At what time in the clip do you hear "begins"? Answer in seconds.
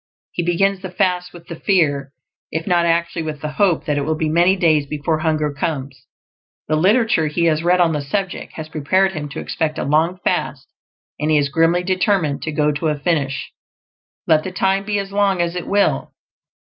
0.41-0.81